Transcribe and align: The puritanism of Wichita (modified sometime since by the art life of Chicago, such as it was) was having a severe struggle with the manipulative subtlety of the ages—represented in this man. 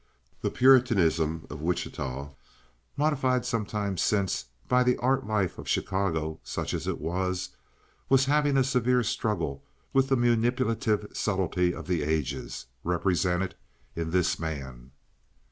The 0.41 0.49
puritanism 0.49 1.45
of 1.51 1.61
Wichita 1.61 2.29
(modified 2.97 3.45
sometime 3.45 3.97
since 3.99 4.45
by 4.67 4.81
the 4.81 4.97
art 4.97 5.27
life 5.27 5.59
of 5.59 5.67
Chicago, 5.67 6.39
such 6.43 6.73
as 6.73 6.87
it 6.87 6.99
was) 6.99 7.49
was 8.09 8.25
having 8.25 8.57
a 8.57 8.63
severe 8.63 9.03
struggle 9.03 9.63
with 9.93 10.07
the 10.09 10.17
manipulative 10.17 11.05
subtlety 11.13 11.71
of 11.75 11.85
the 11.85 12.01
ages—represented 12.01 13.53
in 13.95 14.09
this 14.09 14.39
man. 14.39 14.89